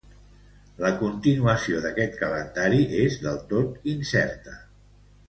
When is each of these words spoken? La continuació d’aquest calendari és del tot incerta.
La 0.85 0.89
continuació 1.01 1.83
d’aquest 1.83 2.17
calendari 2.21 2.79
és 3.03 3.19
del 3.27 3.39
tot 3.53 3.87
incerta. 3.93 4.57